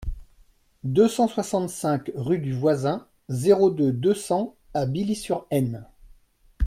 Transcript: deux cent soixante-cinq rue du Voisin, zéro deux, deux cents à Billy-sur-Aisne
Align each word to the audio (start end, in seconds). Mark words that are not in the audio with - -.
deux 0.83 1.07
cent 1.07 1.27
soixante-cinq 1.27 2.11
rue 2.15 2.39
du 2.39 2.53
Voisin, 2.53 3.07
zéro 3.29 3.69
deux, 3.69 3.91
deux 3.93 4.15
cents 4.15 4.55
à 4.73 4.87
Billy-sur-Aisne 4.87 5.85